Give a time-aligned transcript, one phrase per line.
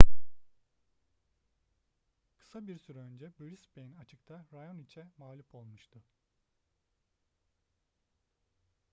[2.37, 6.03] kısa bir süre öncesinde brisbane açık'ta raonic'e mağlup olmuştu